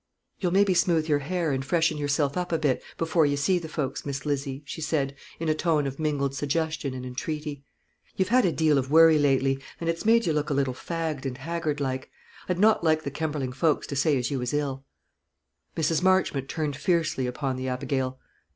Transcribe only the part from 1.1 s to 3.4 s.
hair, and freshen yourself up a bit, before ye